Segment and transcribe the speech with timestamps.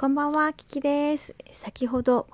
[0.00, 1.34] こんばんは、キキです。
[1.50, 2.26] 先ほど、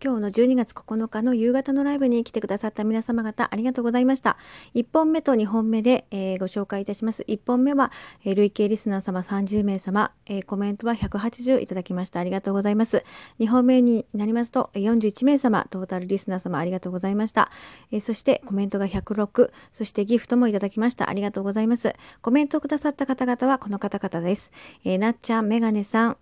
[0.00, 4.36] 今日の12月9日の夕方のライブに来てくださった皆様方、ありがとうございました。
[4.76, 7.24] 1本目と2本目で、えー、ご紹介いたします。
[7.26, 7.90] 1本目は、
[8.24, 12.20] えー、累計リスナー様30名様、えー、コメントは180いただきました。
[12.20, 13.02] ありがとうございます。
[13.40, 17.50] 2本目になりますと、41名様、トータルリスナー様、ありがとうございました。
[17.90, 21.10] えそして、コメントが106、そしてギフトもいただきました。
[21.10, 21.92] ありがとうございます。
[22.22, 24.52] コメントをくださった方々はこの方々です。
[24.84, 26.16] えなっちゃん、メガネさん、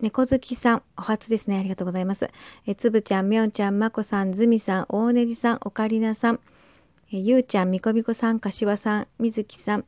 [0.00, 1.58] 猫好きさん、お初ですね。
[1.58, 2.28] ありがとうございます。
[2.66, 6.40] えつぶちゃん、みょんちゃん、まこさん、ずみさん、大ねじさん、おかりなさん、
[7.10, 9.86] えゆうちゃん、みこびこさん、かしわさん、みずきさん、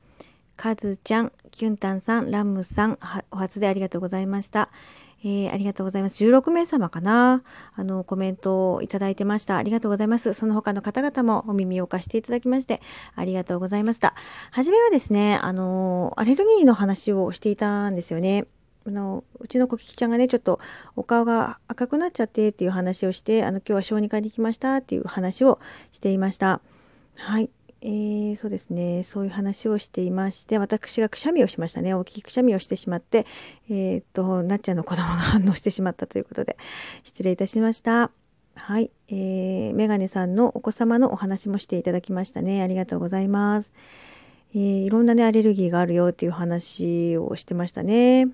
[0.56, 2.98] かずちゃん、きゅんたんさん、ラムさん、
[3.30, 4.70] お初でありがとうございました。
[5.24, 6.24] えー、ありがとうございます。
[6.24, 7.42] 16名様かな。
[7.74, 9.56] あの、コメントをいただいてました。
[9.56, 10.32] ありがとうございます。
[10.32, 12.80] その他の方々もお耳を貸していただきまして、
[13.14, 14.14] ありがとうございました。
[14.52, 18.46] はじめはですね、あの、アレルギーの話をしていたんですよね。
[18.88, 20.60] あのうちの子キキちゃんがねちょっと
[20.96, 25.60] お顔が赤くなっちゃってっていう話をしてあの今日は小児科に行きましたっていう話を
[25.92, 26.60] していました。
[27.14, 27.50] はい。
[27.80, 29.04] えー、そうですね。
[29.04, 31.94] そういう話をしていまして私がくしゃみをしましたね。
[31.94, 33.26] 大きいくしゃみをしてしまって
[33.68, 36.56] えー、っとなっちゃんの子供が反応してしまったということで
[37.04, 38.10] 失礼いたしました。
[38.54, 42.62] はい、えー、メガネさんのお子様のお話もしていただきましたね。
[42.62, 43.70] ありがとうございます。
[44.54, 48.28] えー、いろんなねアレルギーがあるよっていう話をしてましたね。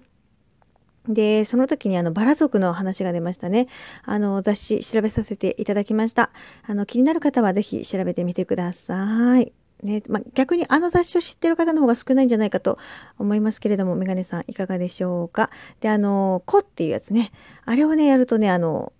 [1.08, 3.68] で、その時にあの、バラ族の話が出ましたね。
[4.04, 6.30] あの、雑誌調べさせていただきました。
[6.66, 9.52] あの、気になる方はぜひ調べてみてください。
[9.82, 12.78] ね、まあ、逆にあの雑誌を知ってる方の方が少ないんじゃないかと
[13.18, 15.50] 思いますけれども、メガネさんいかがでしょうか？
[15.80, 17.32] で、あの、コっていうやつね。
[17.66, 18.94] あれをね、やるとね、あの、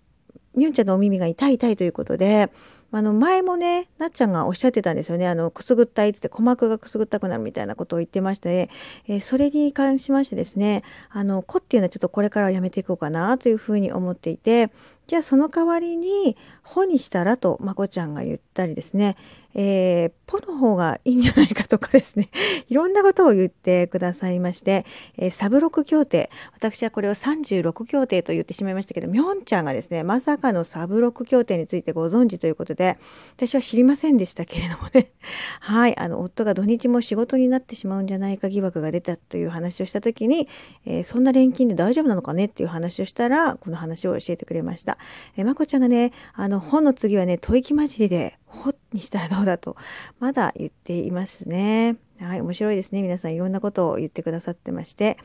[0.55, 2.51] みゅんちゃんのお耳が痛い痛いということで、
[2.95, 5.27] あの前もねなっちゃんがおっしゃってたんですよね。
[5.27, 8.69] あのくすぐったいって鼓膜がくすぐったくなるみたいなことを言ってまして、
[9.09, 14.71] えー、それに関しましてですねあの子っていうのはちょっとこれからはやめていこうかなというふうに思っていて
[15.07, 19.17] じゃあその代わりに「ほ」にしたらとまこちゃんが言ったりですね
[19.57, 22.29] えー、ポの方がいいんじゃないかとかですね、
[22.69, 24.85] いろんなことを言ってくださいまして、
[25.17, 32.97] えー、サブロク協定、私はこれを36協定と言ってしまいましたけど、みょんちゃんがですね、まさかのサブロク協定についてご存知ということで、
[33.37, 35.11] 私は知りませんでしたけれどもね、
[35.61, 40.49] はい、あの、夫が土日も仕事になってしまうんじゃないか疑惑が出たという話をした時に、
[40.85, 44.97] えー、そんな錬金で大丈夫なのかねっていう話をしたら、この話を教えてくれました。
[45.37, 49.75] えー、まこちゃんがね、あの、本の次はね、吐息混じりで、ほにしたらどうだと、
[50.19, 51.97] まだ言っていますね。
[52.19, 53.01] はい、面白いですね。
[53.01, 55.17] 皆さんいろんなことを言ってくださってまして。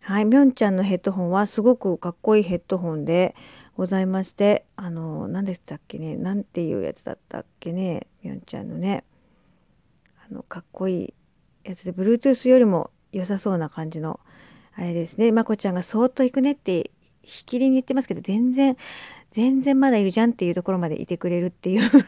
[0.00, 3.34] はい、みょんちゃんのヘッドホンはすごくかっこいいヘッドホンで
[3.76, 9.04] ございまして、あの、何でしたっけね、なんていうやつだったっけね、みょんちゃんのね、
[10.28, 11.14] あの、かっこいい
[11.64, 14.20] やつで、Bluetooth よりも良さそうな感じの、
[14.74, 16.90] あれですね、まこちゃんがそーっと行くねって
[17.22, 18.76] ひきりに言ってますけど、全然、
[19.32, 21.90] 全然まだいるじゃんっていうところまでいてくれるっていう。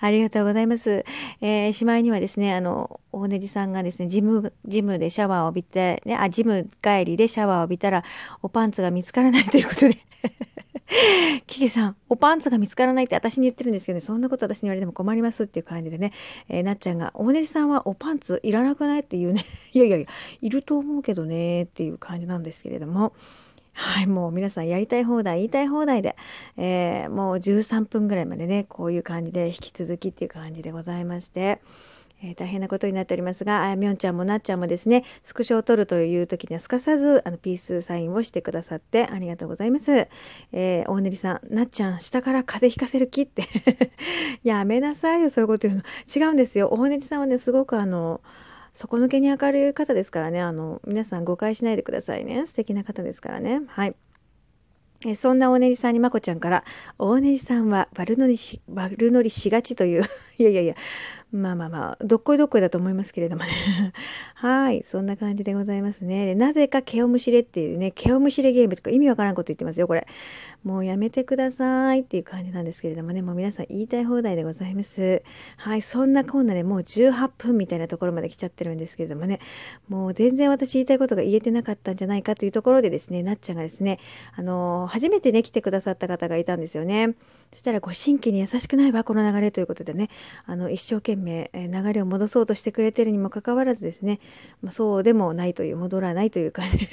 [0.00, 1.04] ありがとうございます。
[1.40, 8.04] えー、しまいにはですね、あの、大ネジさんがですね、ジム、ジムでシャワーを浴びて、ね、あ、ジム帰りでシャワーを浴びたら、
[8.42, 9.96] おパンツが見つからないということで。
[11.46, 16.12] キキさん、おパンツが見つからないって私に言ってるんですけどね、そんなこと私に言われても困りますっていう感じでね、
[16.48, 20.06] えー、なっちゃんが、大ネジさんはおパンツいらなくないっていうね、 いやいやいや、
[20.42, 23.12] いると思うけどね、っていう感じなんですけれども、
[23.74, 26.16] はい、もう皆さんやりたい放題、言いたい放題で、
[26.56, 31.60] えー、もう13分ぐらいまでね、こういう感じで引き続きっていう感じでございまして、
[32.22, 40.08] えー、大変なことになっておりますが、あやみょんちゃんもなっちゃんもですね、スクショを撮るという時にはすかさず、あの、ピースサインをしてくださってありがとうございます。
[40.52, 43.42] えー、大練さん、なっちゃん、下から風邪ひかせる気って
[44.44, 46.26] やめなさいよ、そういうこと言うの。
[46.26, 46.68] 違うんですよ。
[46.70, 48.20] 大練さんはね、すごくあの、
[48.74, 52.46] 底抜けに明るい方ですからね、あの、皆さん誤解しないでくださいね。
[52.46, 53.62] 素敵な方ですからね。
[53.68, 53.94] はい。
[55.06, 56.64] えそんな大ねじさんにまこちゃんから、
[56.98, 60.02] 大ねじさんは悪乗りし、悪乗りしがちという
[60.38, 60.74] いやいやいや、
[61.34, 63.50] まあまあまあ、どっこいどっこいだと思いますけれどもね。
[64.36, 66.26] はい、そんな感じでございますね。
[66.26, 70.06] でなぜか毛をむしれっていうね、毛をむしれゲームとか意味わからんこと言ってますよ、これ。
[70.62, 75.24] もうやめてくださいっていう感じなんですけれどもね、もう皆さん言いたい放題でございます。
[75.56, 79.40] はい、そんなこんなでもう18分みたいなところまで来ちゃってるんですけれどもね、
[79.88, 83.98] もう全然私言いたいことが言えてなかったんじゃないかというところでですね、なっちゃんがですね、
[84.36, 87.14] あのー、初めてね、来てくださった方がいたんですよね。
[87.52, 90.10] そしたら、ご新規に優しくないわ、この流れということでね、
[90.46, 94.20] あの、一生懸命、流れを戻そうとしてくれてるにもかかわらずですね、
[94.62, 96.88] まあ、そうでもないという、戻らないという感じ。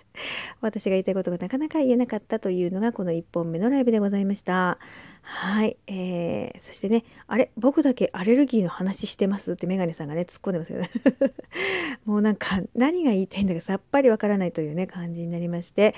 [0.60, 4.78] 私が言いたいことがなかなか言えなかったというのが、この1本目のライブでございました。
[5.26, 10.90] はい、えー、そしてね、あれ、僕だけアレルギーの話してますってメガネさんがね、突っ込んでますよね。
[12.04, 15.94] もうなんか、何が言いたいんだかさっぱりわからないというね、感じになりまして、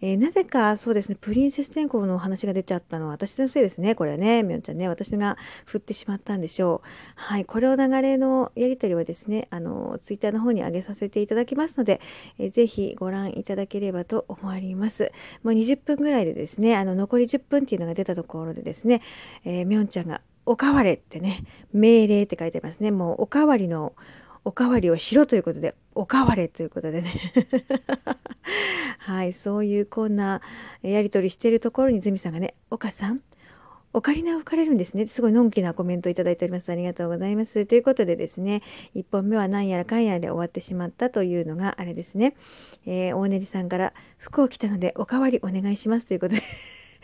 [0.00, 6.88] えー、なぜかそうですね、プリンセス天候のお話が出ちゃったのは私のせいですね、これはね、みおんちゃんね、私が振ってしまったんでしょう。
[7.16, 12.00] はい、これを流れのやり取りはですね、あの、ツイッターの方に上げさせていただきますので、
[12.38, 15.10] えー、ぜひご覧いただければと思います。
[15.42, 19.02] もう20分ぐらいでですね、あの、残り10分っていうのが出たところでですね、
[19.44, 22.90] えー、みょんちゃんがおかわれってね、命令って書いてますね。
[22.90, 23.94] もうおかわりの
[24.44, 27.10] おかわりをしろということで、おかわれということでね
[29.00, 30.40] はい、そういうこんな
[30.82, 33.20] やり取りしてるところにズミさんがね、岡さん、
[33.92, 35.06] オカリナを吹かれるんですね。
[35.06, 36.70] すごいのんきなコメントをいただいております。
[36.70, 37.66] ありがとうございます。
[37.66, 38.62] ということでですね、
[38.94, 42.36] 1本目は何やらかんやらで終わってしまったというのがあれですね。
[42.86, 46.40] えー、大根さんから服を着たのでおかわりお願いしますということで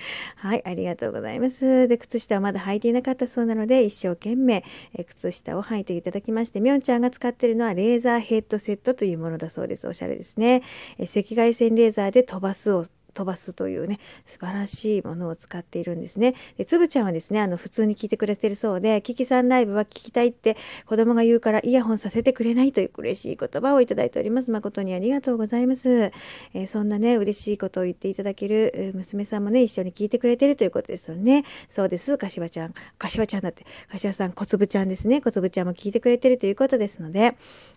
[0.37, 1.89] はい、ありがとうございます。
[1.89, 4.65] で、靴下はまだ履いていなかったそうなので、一生懸命、
[4.95, 9.87] え靴下を履いていただきまして、みょんちゃんが使っているのはレーザーヘッドセットというものだそうです。
[9.87, 10.63] おしゃれですね。
[10.99, 12.85] え赤外線レーザーで飛ばすを
[13.15, 16.35] 飛ばすというね、素晴らしいものを使っているんですね。
[16.59, 20.57] で、つぶちゃんはですね、あの、普通に聞いてくれてるそうで、キキさんライブは聞きたいって
[20.87, 24.51] 子供が言うからイヤホンさせてくれないという嬉しい言葉をいただいております。
[24.51, 25.89] 誠にありがとうございます。
[25.89, 31.45] えー、そんなね、嬉しいことを言っていただける娘さんもね、一緒に聞いてくれてるということですよね。
[31.69, 32.19] そうです。
[32.19, 32.75] 柏ちゃん。
[32.99, 33.65] 柏ちゃんだって。
[33.89, 35.21] 柏さん、小粒ちゃんですね。
[35.21, 37.37] 小粒ちゃんも聞いてくれてるということですので、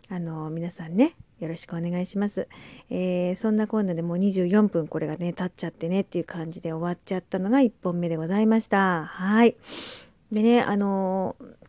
[0.09, 2.47] あの、皆さんね、よろしくお願いします。
[2.89, 9.05] えー、そんなこんなでもう24分これがね、経っちゃってねっていう感じで終わっちゃったのが1本目でございました。
[9.05, 9.55] はい。
[10.31, 11.66] でね、あのー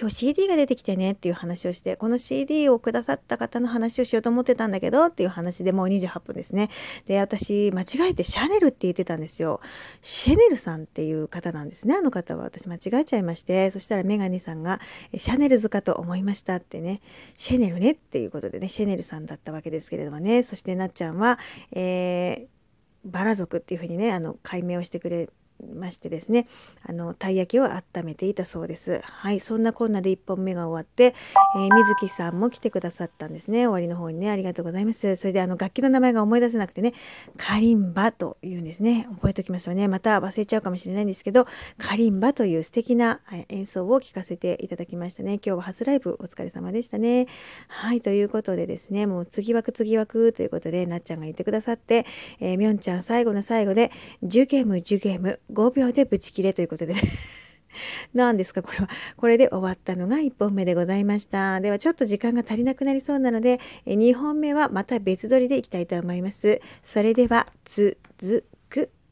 [0.00, 6.70] 今日 CD が出てきてねっていう話をして、この CD をくださった方の話をしようと思ってたんだけどっていう話でもう28分ですね。
[7.06, 9.60] で、私間違えてシャネルって言ってたんですよ。
[10.00, 11.96] シェネルさんっていう方なんですね。
[11.96, 14.80] あの方は私間違えちゃいまして、そしたらメガネさんが
[15.14, 17.02] シャネルズかと思いましたってね、
[17.36, 21.38] シェネルねっていうことでね、シェネルさんだったわけですけれどもね、そしてなっちゃんは、
[21.72, 22.60] えー
[23.02, 25.30] バラ族っていうふうにねあの解明をしてくれ
[25.74, 26.48] ましてですね
[26.84, 29.00] あのたい焼きを温めていたそうです。
[29.02, 31.14] はいそんなこんなで1本目が終わって、
[31.56, 33.66] えー、水木さんも来てくださったんですね。
[33.66, 35.16] 終わりの方にねありがとうございます。
[35.16, 36.94] それであの楽器の名前が思い出せなくてね
[37.36, 39.06] カリンバというんですね。
[39.16, 39.88] 覚えておきましょうね。
[39.88, 41.46] また忘れちゃうかもしれないんですけど
[41.78, 45.34] カリンバという素敵な演奏を聴かせていただきましたね。
[45.34, 47.26] 今日は初ライブお疲れ様でしたね。
[47.68, 52.06] はいということでですねもう次枠次枠ということでなっちゃんが言ってくださって、
[52.40, 53.90] え、みょんちゃん最後の最後で
[54.24, 56.94] 10ゲーム10ゲーム5秒でブチ切れということで
[58.14, 58.88] 何ですかこれは。
[59.16, 61.60] これで終わったのが1本目でございました。
[61.60, 66.60] ではちょっと時間が足りなくなりそうなので、2本目はまた別撮りでいきたいと思います。
[66.82, 68.44] それでは、続